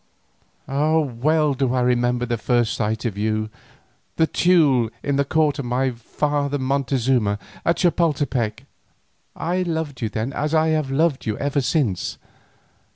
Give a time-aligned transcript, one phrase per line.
[0.67, 0.97] Ah!
[0.97, 3.51] well do I remember my first sight of you,
[4.15, 8.65] the Teule, in the court of my father Montezuma, at Chapoltepec.
[9.35, 12.17] I loved you then as I have loved you ever since.